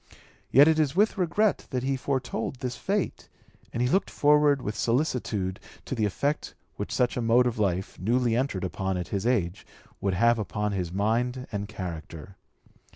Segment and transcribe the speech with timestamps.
[0.49, 3.29] Yet it was with regret that he foretold this fate,
[3.71, 7.99] and he looked forward with solicitude to the effect which such a mode of life,
[7.99, 9.63] newly entered upon at his age,
[9.99, 12.35] would have upon his mind and character.